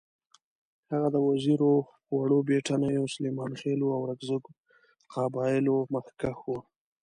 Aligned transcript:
هغه 0.91 1.07
د 1.15 1.17
وزیرو، 1.27 1.71
وړو 2.17 2.37
بېټنیو، 2.49 3.11
سلیمانخېلو 3.15 3.87
او 3.95 3.99
اورکزو 4.07 4.37
قبایلو 5.15 5.75
مخکښ 5.93 6.37
وو. 6.47 6.59